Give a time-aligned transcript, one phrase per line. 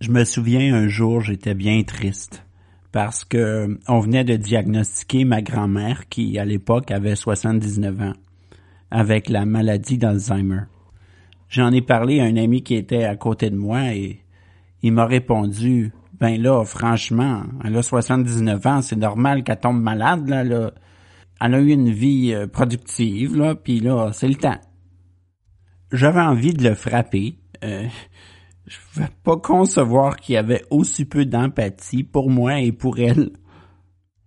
[0.00, 2.46] Je me souviens un jour, j'étais bien triste
[2.90, 8.12] parce que on venait de diagnostiquer ma grand-mère qui à l'époque avait 79 ans
[8.90, 10.62] avec la maladie d'Alzheimer.
[11.50, 14.20] J'en ai parlé à un ami qui était à côté de moi et
[14.82, 20.26] il m'a répondu ben là franchement, elle a 79 ans, c'est normal qu'elle tombe malade
[20.30, 20.72] là, là.
[21.42, 24.60] Elle a eu une vie euh, productive là, puis là c'est le temps.
[25.92, 27.36] J'avais envie de le frapper.
[27.64, 27.86] Euh,
[28.70, 33.00] je ne vais pas concevoir qu'il y avait aussi peu d'empathie pour moi et pour
[33.00, 33.30] elle.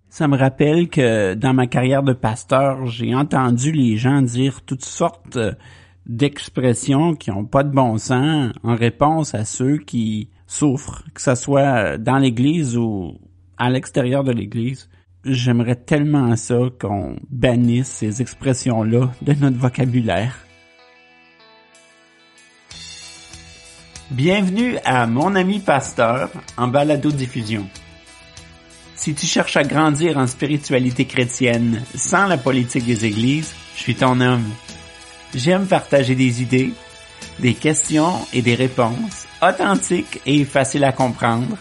[0.09, 4.83] Ça me rappelle que dans ma carrière de pasteur, j'ai entendu les gens dire toutes
[4.83, 5.39] sortes
[6.05, 11.35] d'expressions qui n'ont pas de bon sens en réponse à ceux qui souffrent, que ce
[11.35, 13.17] soit dans l'Église ou
[13.57, 14.89] à l'extérieur de l'Église.
[15.23, 20.37] J'aimerais tellement ça qu'on bannisse ces expressions-là de notre vocabulaire.
[24.13, 27.67] Bienvenue à Mon ami pasteur en balado diffusion.
[28.95, 33.95] Si tu cherches à grandir en spiritualité chrétienne sans la politique des églises, je suis
[33.95, 34.47] ton homme.
[35.33, 36.73] J'aime partager des idées,
[37.39, 41.57] des questions et des réponses authentiques et faciles à comprendre,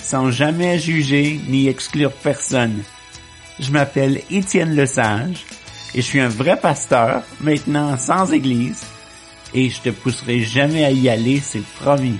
[0.00, 2.82] sans jamais juger ni exclure personne.
[3.60, 5.44] Je m'appelle Étienne Lesage
[5.94, 8.86] et je suis un vrai pasteur, maintenant sans église,
[9.54, 12.18] et je te pousserai jamais à y aller, c'est promis.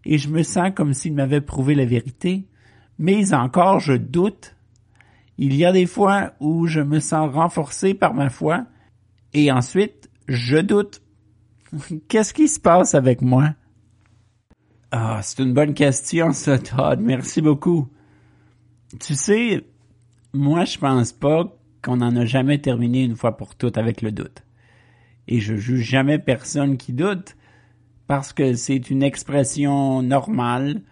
[0.05, 2.47] et je me sens comme s'il m'avait prouvé la vérité,
[3.01, 4.55] mais encore je doute.
[5.39, 8.65] Il y a des fois où je me sens renforcé par ma foi
[9.35, 11.03] et ensuite je doute.
[12.09, 13.55] Qu'est-ce qui se passe avec moi?
[14.91, 17.01] Ah, c'est une bonne question, ça, Todd.
[17.01, 17.89] Merci beaucoup.
[19.01, 19.65] Tu sais,
[20.33, 24.13] moi, je pense pas qu'on en a jamais terminé une fois pour toutes avec le
[24.13, 24.43] doute.
[25.29, 27.37] Et je juge jamais personne qui doute
[28.07, 30.83] parce que c'est une expression normale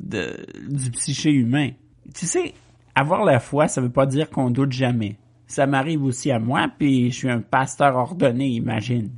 [0.00, 1.70] du psyché humain.
[2.14, 2.54] Tu sais,
[2.94, 5.16] avoir la foi, ça veut pas dire qu'on doute jamais.
[5.46, 9.10] Ça m'arrive aussi à moi, puis je suis un pasteur ordonné, imagine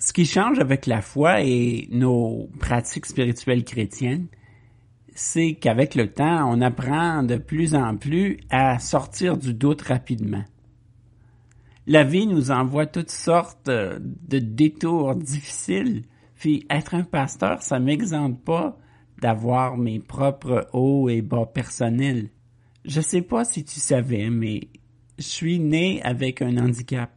[0.00, 4.28] ce qui change avec la foi et nos pratiques spirituelles chrétiennes,
[5.14, 10.44] c'est qu'avec le temps, on apprend de plus en plus à sortir du doute rapidement.
[11.86, 18.42] La vie nous envoie toutes sortes de détours difficiles, puis être un pasteur, ça m'exempte
[18.42, 18.78] pas
[19.20, 22.30] d'avoir mes propres hauts et bas personnels.
[22.86, 24.68] Je sais pas si tu savais, mais
[25.18, 27.10] je suis né avec un handicap.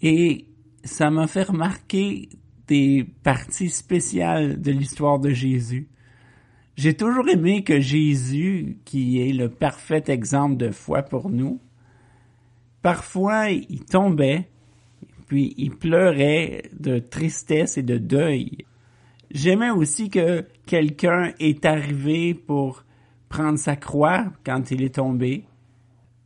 [0.00, 0.49] Et
[0.84, 2.28] ça m'a fait remarquer
[2.66, 5.88] des parties spéciales de l'histoire de Jésus.
[6.76, 11.60] J'ai toujours aimé que Jésus, qui est le parfait exemple de foi pour nous,
[12.80, 14.48] parfois il tombait,
[15.26, 18.64] puis il pleurait de tristesse et de deuil.
[19.30, 22.84] J'aimais aussi que quelqu'un est arrivé pour
[23.28, 25.44] prendre sa croix quand il est tombé.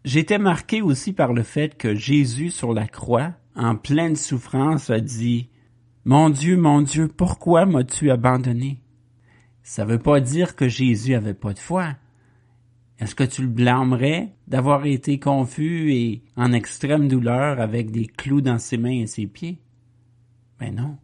[0.05, 5.01] J'étais marqué aussi par le fait que Jésus sur la croix en pleine souffrance, a
[5.01, 5.49] dit
[6.05, 8.81] Mon Dieu, mon Dieu, pourquoi m'as-tu abandonné?
[9.63, 11.97] Ça veut pas dire que Jésus avait pas de foi.
[12.99, 18.41] Est-ce que tu le blâmerais d'avoir été confus et en extrême douleur avec des clous
[18.41, 19.59] dans ses mains et ses pieds?
[20.61, 20.97] Ben non.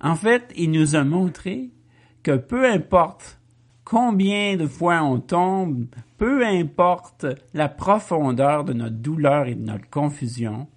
[0.00, 1.70] En fait, il nous a montré
[2.22, 3.40] que peu importe
[3.84, 5.86] combien de fois on tombe,
[6.16, 10.68] peu importe la profondeur de notre douleur et de notre confusion,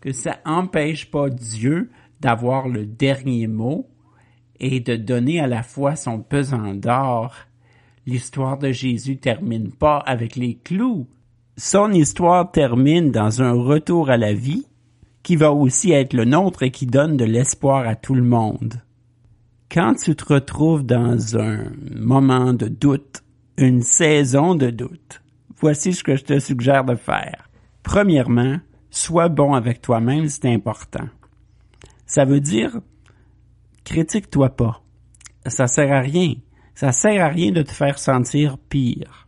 [0.00, 3.88] que ça empêche pas Dieu d'avoir le dernier mot
[4.58, 7.34] et de donner à la fois son pesant d'or,
[8.06, 11.06] L'histoire de Jésus termine pas avec les clous.
[11.56, 14.66] Son histoire termine dans un retour à la vie
[15.22, 18.80] qui va aussi être le nôtre et qui donne de l'espoir à tout le monde.
[19.70, 23.22] Quand tu te retrouves dans un moment de doute,
[23.58, 25.22] une saison de doute,
[25.58, 27.50] voici ce que je te suggère de faire.
[27.82, 28.56] Premièrement,
[28.90, 31.08] sois bon avec toi-même, c'est important.
[32.06, 32.80] Ça veut dire,
[33.84, 34.82] critique-toi pas.
[35.46, 36.34] Ça sert à rien.
[36.74, 39.26] Ça sert à rien de te faire sentir pire.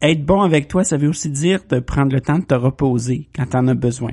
[0.00, 3.28] Être bon avec toi, ça veut aussi dire de prendre le temps de te reposer
[3.34, 4.12] quand tu en as besoin.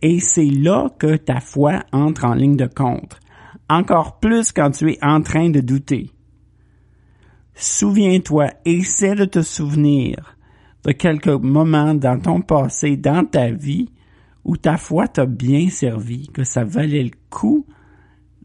[0.00, 3.18] Et c'est là que ta foi entre en ligne de compte.
[3.68, 6.10] Encore plus quand tu es en train de douter.
[7.54, 10.37] Souviens-toi, essaie de te souvenir
[10.92, 13.90] quelques moments dans ton passé, dans ta vie,
[14.44, 17.66] où ta foi t'a bien servi, que ça valait le coup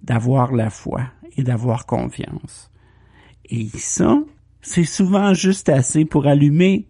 [0.01, 1.03] d'avoir la foi
[1.37, 2.69] et d'avoir confiance.
[3.45, 4.19] Et ça,
[4.61, 6.87] c'est souvent juste assez pour allumer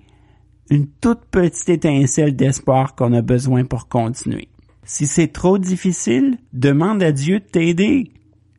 [0.69, 4.49] une toute petite étincelle d'espoir qu'on a besoin pour continuer.
[4.85, 8.11] Si c'est trop difficile, demande à Dieu de t'aider.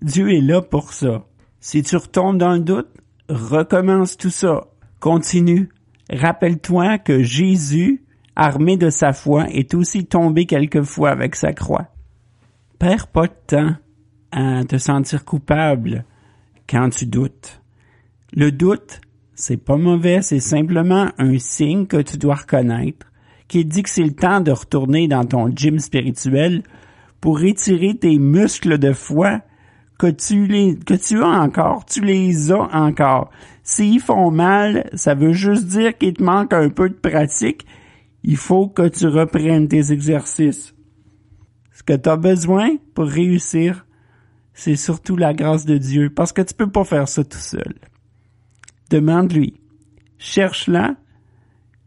[0.03, 1.25] Dieu est là pour ça.
[1.61, 2.89] Si tu retombes dans le doute,
[3.29, 4.69] recommence tout ça.
[5.01, 5.69] Continue.
[6.11, 8.05] Rappelle-toi que Jésus,
[8.37, 11.89] armé de sa foi, est aussi tombé quelquefois avec sa croix.
[12.79, 13.77] Perds pas de temps
[14.33, 16.05] à te sentir coupable
[16.69, 17.63] quand tu doutes.
[18.33, 19.01] Le doute,
[19.35, 23.07] c'est pas mauvais, c'est simplement un signe que tu dois reconnaître
[23.49, 26.63] qui dit que c'est le temps de retourner dans ton gym spirituel
[27.21, 29.41] pour étirer tes muscles de foi
[29.99, 33.31] que tu les, que tu as encore, tu les as encore.
[33.63, 37.67] S'ils font mal, ça veut juste dire qu'il te manque un peu de pratique.
[38.23, 40.75] Il faut que tu reprennes tes exercices.
[41.73, 43.87] Ce que tu as besoin pour réussir,
[44.53, 47.75] c'est surtout la grâce de Dieu, parce que tu peux pas faire ça tout seul.
[48.91, 49.61] Demande-lui.
[50.19, 50.95] Cherche-la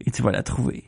[0.04, 0.87] et tu vas la trouver.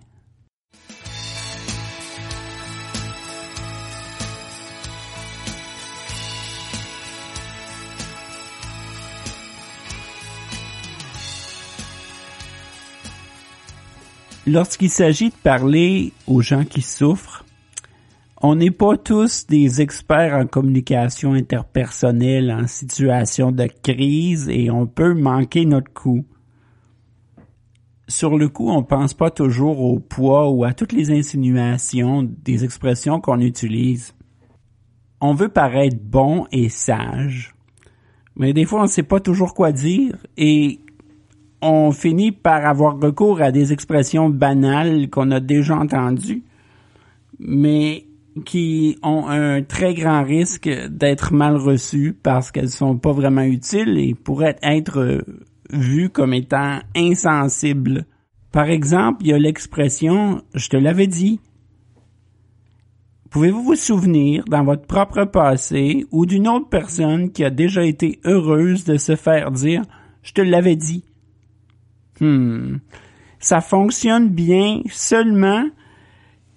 [14.50, 17.44] Lorsqu'il s'agit de parler aux gens qui souffrent,
[18.42, 24.88] on n'est pas tous des experts en communication interpersonnelle en situation de crise et on
[24.88, 26.24] peut manquer notre coup.
[28.08, 32.64] Sur le coup, on pense pas toujours au poids ou à toutes les insinuations des
[32.64, 34.16] expressions qu'on utilise.
[35.20, 37.54] On veut paraître bon et sage,
[38.34, 40.80] mais des fois on ne sait pas toujours quoi dire et
[41.62, 46.42] on finit par avoir recours à des expressions banales qu'on a déjà entendues,
[47.38, 48.06] mais
[48.44, 53.98] qui ont un très grand risque d'être mal reçues parce qu'elles sont pas vraiment utiles
[53.98, 55.24] et pourraient être
[55.70, 58.06] vues comme étant insensibles.
[58.52, 61.40] Par exemple, il y a l'expression je te l'avais dit.
[63.30, 68.18] Pouvez-vous vous souvenir dans votre propre passé ou d'une autre personne qui a déjà été
[68.24, 69.82] heureuse de se faire dire
[70.22, 71.04] je te l'avais dit?
[72.20, 72.78] Hmm.
[73.38, 75.64] Ça fonctionne bien seulement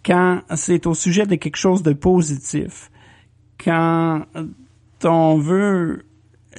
[0.05, 2.91] quand c'est au sujet de quelque chose de positif.
[3.63, 4.23] Quand
[5.05, 6.05] on veut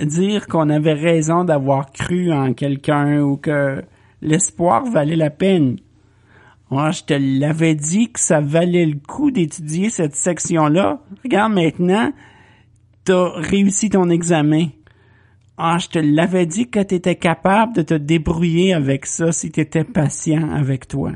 [0.01, 3.83] dire qu'on avait raison d'avoir cru en quelqu'un ou que
[4.23, 5.79] l'espoir valait la peine.
[6.71, 11.01] Moi, je te l'avais dit que ça valait le coup d'étudier cette section-là.
[11.23, 12.13] Regarde maintenant,
[13.05, 14.69] t'as réussi ton examen.
[15.57, 19.51] Ah, je te l'avais dit que tu étais capable de te débrouiller avec ça si
[19.51, 21.13] tu étais patient avec toi.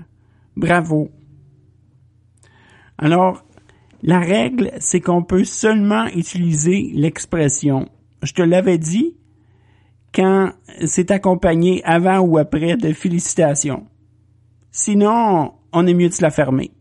[0.56, 1.10] Bravo.
[2.98, 3.44] Alors,
[4.02, 7.88] la règle, c'est qu'on peut seulement utiliser l'expression
[8.22, 9.16] je te l'avais dit
[10.14, 10.52] quand
[10.84, 13.86] c'est accompagné avant ou après de félicitations.
[14.70, 16.72] Sinon, on est mieux de se la fermer.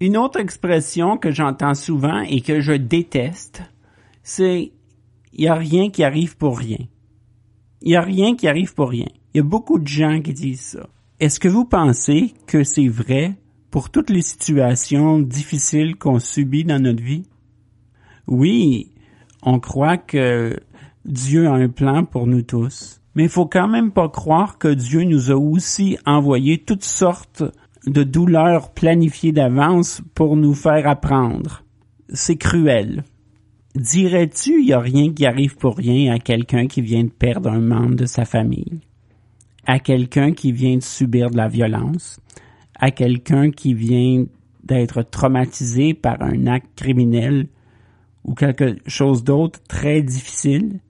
[0.00, 3.62] Une autre expression que j'entends souvent et que je déteste,
[4.22, 4.72] c'est
[5.38, 6.78] il n'y a rien qui arrive pour rien.
[7.80, 9.06] Il n'y a rien qui arrive pour rien.
[9.32, 10.88] Il y a beaucoup de gens qui disent ça.
[11.20, 13.36] Est-ce que vous pensez que c'est vrai
[13.70, 17.22] pour toutes les situations difficiles qu'on subit dans notre vie?
[18.26, 18.90] Oui,
[19.42, 20.58] on croit que
[21.04, 23.00] Dieu a un plan pour nous tous.
[23.14, 27.44] Mais il faut quand même pas croire que Dieu nous a aussi envoyé toutes sortes
[27.86, 31.62] de douleurs planifiées d'avance pour nous faire apprendre.
[32.12, 33.04] C'est cruel.
[33.74, 37.50] Dirais-tu, il n'y a rien qui arrive pour rien à quelqu'un qui vient de perdre
[37.50, 38.80] un membre de sa famille,
[39.66, 42.18] à quelqu'un qui vient de subir de la violence,
[42.74, 44.24] à quelqu'un qui vient
[44.64, 47.48] d'être traumatisé par un acte criminel
[48.24, 50.80] ou quelque chose d'autre très difficile?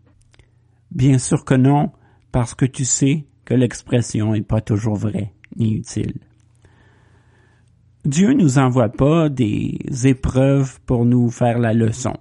[0.90, 1.90] Bien sûr que non,
[2.32, 6.14] parce que tu sais que l'expression est pas toujours vraie ni utile.
[8.04, 12.14] Dieu nous envoie pas des épreuves pour nous faire la leçon.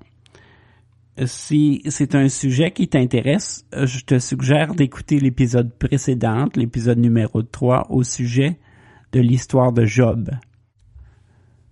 [1.26, 7.88] Si c'est un sujet qui t'intéresse, je te suggère d'écouter l'épisode précédent, l'épisode numéro 3,
[7.90, 8.60] au sujet
[9.14, 10.30] de l'histoire de Job.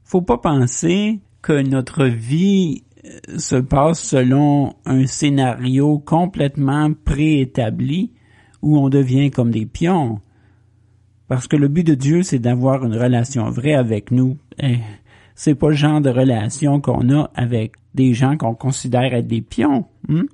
[0.04, 8.14] Faut pas penser que notre vie euh, se passe selon un scénario complètement préétabli
[8.64, 10.22] où on devient comme des pions.
[11.28, 14.38] Parce que le but de Dieu, c'est d'avoir une relation vraie avec nous.
[14.60, 14.78] Et
[15.36, 19.42] c'est pas le genre de relation qu'on a avec des gens qu'on considère être des
[19.42, 19.86] pions.
[20.10, 20.26] Hein?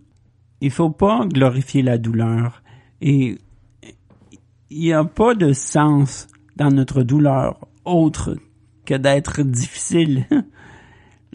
[0.62, 2.62] Il faut pas glorifier la douleur.
[3.02, 3.38] Et
[4.70, 8.38] il n'y a pas de sens dans notre douleur autre
[8.86, 10.28] que d'être difficile.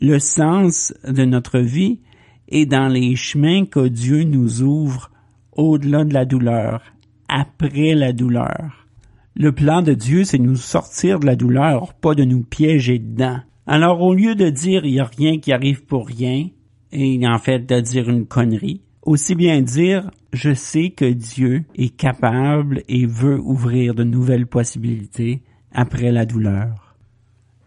[0.00, 2.00] Le sens de notre vie
[2.48, 5.10] est dans les chemins que Dieu nous ouvre
[5.52, 6.82] au-delà de la douleur,
[7.28, 8.86] après la douleur.
[9.34, 13.40] Le plan de Dieu, c'est nous sortir de la douleur, pas de nous piéger dedans.
[13.66, 16.48] Alors, au lieu de dire il n'y a rien qui arrive pour rien,
[16.92, 21.96] et en fait de dire une connerie, aussi bien dire je sais que Dieu est
[21.96, 25.42] capable et veut ouvrir de nouvelles possibilités
[25.72, 26.94] après la douleur.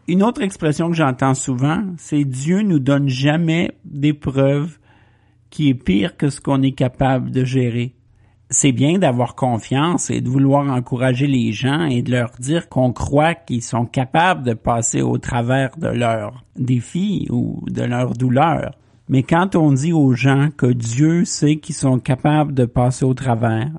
[0.08, 4.80] Une autre expression que j'entends souvent, c'est Dieu nous donne jamais d'épreuve
[5.50, 7.96] qui est pire que ce qu'on est capable de gérer
[8.50, 12.92] c'est bien d'avoir confiance et de vouloir encourager les gens et de leur dire qu'on
[12.92, 18.76] croit qu'ils sont capables de passer au travers de leurs défis ou de leurs douleurs.
[19.08, 23.14] Mais quand on dit aux gens que Dieu sait qu'ils sont capables de passer au
[23.14, 23.70] travers,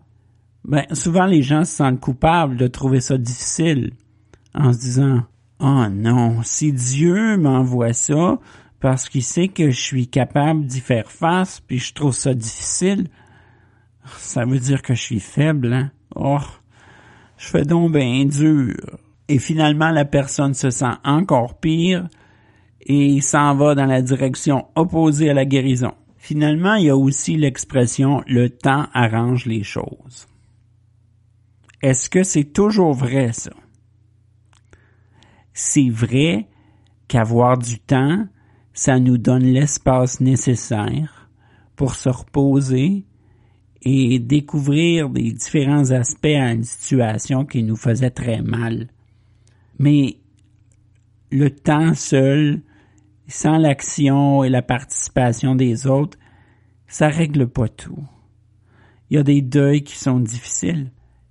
[0.64, 3.92] ben, souvent les gens se sentent coupables de trouver ça difficile
[4.54, 5.22] en se disant,
[5.58, 8.38] oh non, si Dieu m'envoie ça
[8.78, 13.08] parce qu'il sait que je suis capable d'y faire face puis je trouve ça difficile,
[14.04, 15.90] ça veut dire que je suis faible, hein?
[16.14, 16.38] Oh,
[17.36, 18.74] je fais donc bien dur.
[19.28, 22.08] Et finalement, la personne se sent encore pire
[22.80, 25.94] et s'en va dans la direction opposée à la guérison.
[26.16, 30.26] Finalement, il y a aussi l'expression le temps arrange les choses.
[31.82, 33.52] Est-ce que c'est toujours vrai, ça?
[35.54, 36.48] C'est vrai
[37.08, 38.26] qu'avoir du temps,
[38.74, 41.30] ça nous donne l'espace nécessaire
[41.76, 43.06] pour se reposer,
[43.82, 48.88] et découvrir des différents aspects à une situation qui nous faisait très mal.
[49.78, 50.18] Mais
[51.30, 52.60] le temps seul,
[53.28, 56.18] sans l'action et la participation des autres,
[56.86, 58.04] ça règle pas tout.
[59.08, 60.90] Il y a des deuils qui sont difficiles.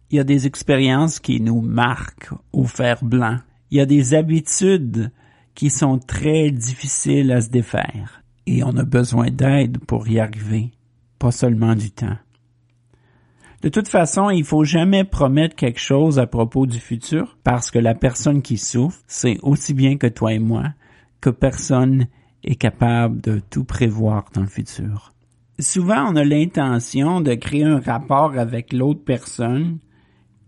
[0.10, 3.38] Il y a des expériences qui nous marquent au fer blanc.
[3.70, 5.12] Il y a des habitudes
[5.54, 8.24] qui sont très difficiles à se défaire.
[8.48, 10.72] Et on a besoin d'aide pour y arriver,
[11.20, 12.18] pas seulement du temps.
[13.62, 17.80] De toute façon, il faut jamais promettre quelque chose à propos du futur parce que
[17.80, 20.64] la personne qui souffre sait aussi bien que toi et moi
[21.20, 22.08] que personne
[22.46, 25.14] est capable de tout prévoir dans le futur.
[25.60, 29.80] Souvent, on a l'intention de créer un rapport avec l'autre personne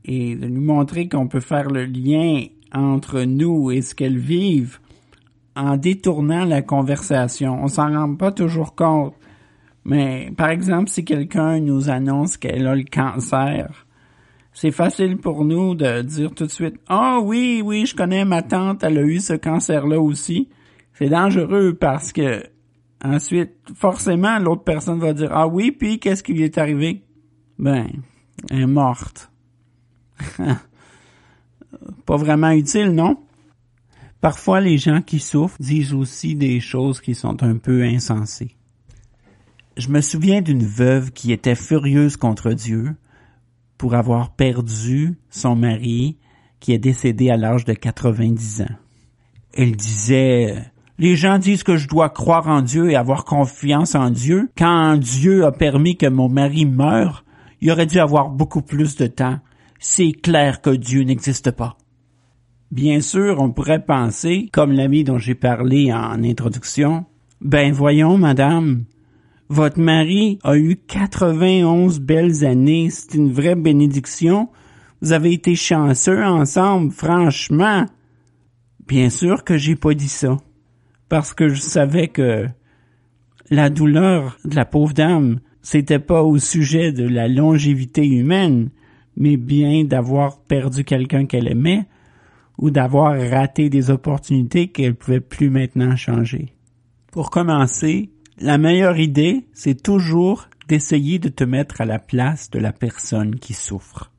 [0.05, 4.79] et de lui montrer qu'on peut faire le lien entre nous et ce qu'elle vive
[5.57, 7.61] en détournant la conversation.
[7.61, 9.13] On s'en rend pas toujours compte.
[9.83, 13.87] Mais par exemple, si quelqu'un nous annonce qu'elle a le cancer,
[14.53, 18.41] c'est facile pour nous de dire tout de suite Ah oui, oui, je connais ma
[18.41, 20.49] tante, elle a eu ce cancer-là aussi.
[20.93, 22.43] C'est dangereux parce que
[23.03, 27.03] ensuite, forcément, l'autre personne va dire Ah oui, puis qu'est-ce qui lui est arrivé?
[27.57, 27.87] Ben,
[28.49, 29.31] elle est morte.
[32.05, 33.17] Pas vraiment utile, non?
[34.19, 38.55] Parfois, les gens qui souffrent disent aussi des choses qui sont un peu insensées.
[39.81, 42.95] Je me souviens d'une veuve qui était furieuse contre Dieu
[43.79, 46.19] pour avoir perdu son mari
[46.59, 48.75] qui est décédé à l'âge de 90 ans.
[49.55, 54.11] Elle disait les gens disent que je dois croire en Dieu et avoir confiance en
[54.11, 54.51] Dieu.
[54.55, 57.25] Quand Dieu a permis que mon mari meure,
[57.59, 59.39] il aurait dû avoir beaucoup plus de temps.
[59.79, 61.75] C'est clair que Dieu n'existe pas.
[62.69, 67.05] Bien sûr, on pourrait penser, comme l'ami dont j'ai parlé en introduction,
[67.41, 68.85] ben voyons, madame,
[69.51, 72.89] votre mari a eu 91 belles années.
[72.89, 74.49] C'est une vraie bénédiction.
[75.01, 77.85] Vous avez été chanceux ensemble, franchement.
[78.87, 80.37] Bien sûr que j'ai pas dit ça.
[81.09, 82.47] Parce que je savais que
[83.49, 88.69] la douleur de la pauvre dame, c'était pas au sujet de la longévité humaine,
[89.17, 91.87] mais bien d'avoir perdu quelqu'un qu'elle aimait
[92.57, 96.53] ou d'avoir raté des opportunités qu'elle pouvait plus maintenant changer.
[97.11, 98.10] Pour commencer,
[98.41, 103.35] la meilleure idée, c'est toujours d'essayer de te mettre à la place de la personne
[103.35, 104.11] qui souffre.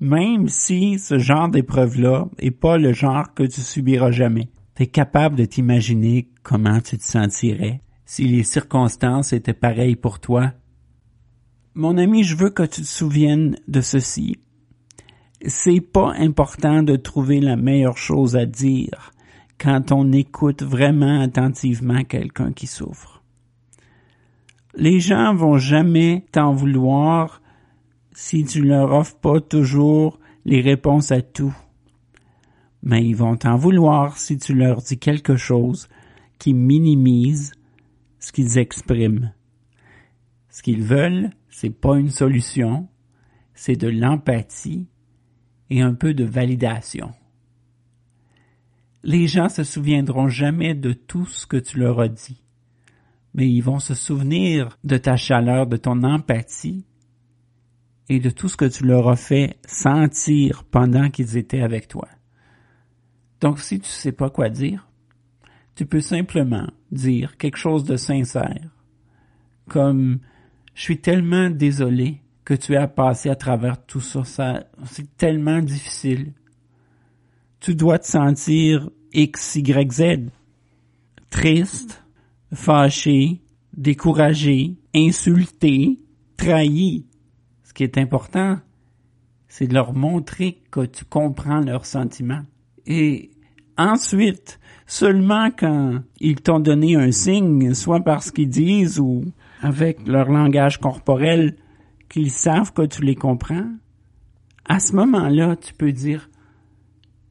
[0.00, 4.48] Même si ce genre d'épreuve-là est pas le genre que tu subiras jamais.
[4.74, 10.52] T'es capable de t'imaginer comment tu te sentirais si les circonstances étaient pareilles pour toi.
[11.74, 14.38] Mon ami, je veux que tu te souviennes de ceci.
[15.46, 19.12] C'est pas important de trouver la meilleure chose à dire
[19.58, 23.21] quand on écoute vraiment attentivement quelqu'un qui souffre.
[24.74, 27.42] Les gens vont jamais t'en vouloir
[28.12, 31.54] si tu leur offres pas toujours les réponses à tout.
[32.82, 35.88] Mais ils vont t'en vouloir si tu leur dis quelque chose
[36.38, 37.52] qui minimise
[38.18, 39.32] ce qu'ils expriment.
[40.48, 42.88] Ce qu'ils veulent, c'est pas une solution,
[43.54, 44.88] c'est de l'empathie
[45.70, 47.12] et un peu de validation.
[49.04, 52.41] Les gens se souviendront jamais de tout ce que tu leur as dit,
[53.34, 56.84] mais ils vont se souvenir de ta chaleur, de ton empathie
[58.08, 62.08] et de tout ce que tu leur as fait sentir pendant qu'ils étaient avec toi.
[63.40, 64.88] Donc si tu sais pas quoi dire,
[65.74, 68.70] tu peux simplement dire quelque chose de sincère,
[69.68, 70.20] comme
[70.74, 75.60] je suis tellement désolé que tu as passé à travers tout ça, ça c'est tellement
[75.60, 76.32] difficile.
[77.60, 80.02] Tu dois te sentir X, Y, Z.
[81.30, 82.01] Triste,
[82.52, 83.40] fâché,
[83.76, 85.98] découragé, insulté,
[86.36, 87.06] trahi.
[87.62, 88.58] Ce qui est important,
[89.48, 92.42] c'est de leur montrer que tu comprends leurs sentiments.
[92.86, 93.30] Et
[93.78, 99.24] ensuite, seulement quand ils t'ont donné un signe, soit parce qu'ils disent ou
[99.60, 101.56] avec leur langage corporel,
[102.08, 103.70] qu'ils savent que tu les comprends,
[104.66, 106.28] à ce moment-là, tu peux dire,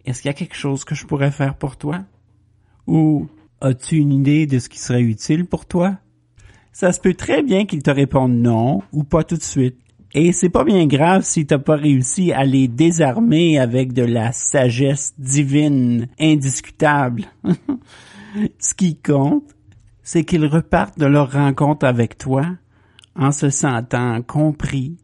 [0.06, 2.04] est-ce qu'il y a quelque chose que je pourrais faire pour toi?
[2.88, 3.28] Ou
[3.62, 5.98] as-tu une idée de ce qui serait utile pour toi?
[6.74, 9.77] Ça se peut très bien qu'ils te répondent non ou pas tout de suite.
[10.13, 14.34] Et c'est pas bien grave si t'as pas réussi à les désarmer avec de la
[14.34, 17.25] sagesse divine indiscutable.
[18.59, 19.55] Ce qui compte,
[20.03, 22.46] c'est qu'ils repartent de leur rencontre avec toi
[23.16, 24.98] en se sentant compris,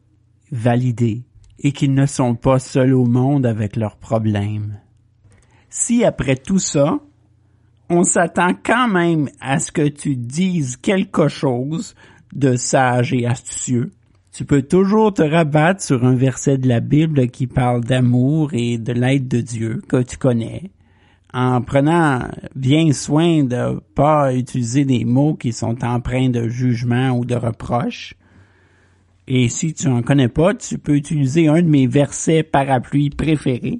[0.51, 1.23] validés,
[1.59, 4.79] et qu'ils ne sont pas seuls au monde avec leurs problèmes.
[5.69, 6.99] Si après tout ça,
[7.89, 11.95] on s'attend quand même à ce que tu dises quelque chose
[12.33, 13.91] de sage et astucieux,
[14.37, 18.77] tu peux toujours te rabattre sur un verset de la Bible qui parle d'amour et
[18.77, 20.69] de l'aide de Dieu que tu connais,
[21.33, 27.25] en prenant bien soin de pas utiliser des mots qui sont empreints de jugement ou
[27.25, 28.13] de reproche.
[29.27, 33.79] Et si tu en connais pas, tu peux utiliser un de mes versets parapluies préférés.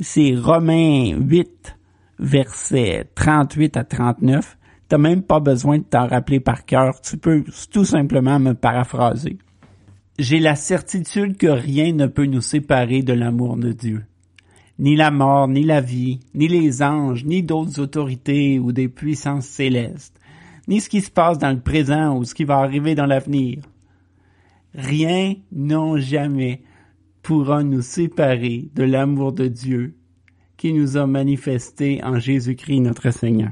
[0.00, 1.76] C'est Romains 8,
[2.18, 4.58] versets 38 à 39.
[4.88, 7.00] T'as même pas besoin de t'en rappeler par cœur.
[7.00, 9.38] Tu peux tout simplement me paraphraser.
[10.18, 14.04] J'ai la certitude que rien ne peut nous séparer de l'amour de Dieu
[14.78, 19.46] ni la mort, ni la vie, ni les anges, ni d'autres autorités ou des puissances
[19.46, 20.18] célestes,
[20.68, 23.62] ni ce qui se passe dans le présent ou ce qui va arriver dans l'avenir.
[24.74, 26.62] Rien, non jamais,
[27.22, 29.94] pourra nous séparer de l'amour de Dieu
[30.64, 33.50] qui nous a manifesté en Jésus-Christ notre Seigneur.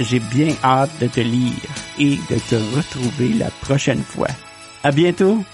[0.00, 1.52] j'ai bien hâte de te lire
[1.96, 4.26] et de te retrouver la prochaine fois.
[4.82, 5.44] À bientôt!